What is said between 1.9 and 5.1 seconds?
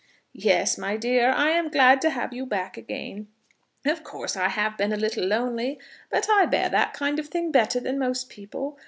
to have you back again. Of course I have been a